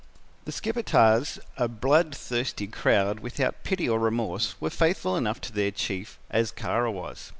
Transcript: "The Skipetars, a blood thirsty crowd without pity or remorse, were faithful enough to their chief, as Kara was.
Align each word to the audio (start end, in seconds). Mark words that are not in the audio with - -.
"The 0.45 0.51
Skipetars, 0.51 1.37
a 1.57 1.67
blood 1.67 2.15
thirsty 2.15 2.65
crowd 2.65 3.19
without 3.19 3.61
pity 3.63 3.87
or 3.87 3.99
remorse, 3.99 4.55
were 4.59 4.71
faithful 4.71 5.15
enough 5.15 5.39
to 5.41 5.51
their 5.53 5.69
chief, 5.69 6.17
as 6.31 6.49
Kara 6.49 6.91
was. 6.91 7.29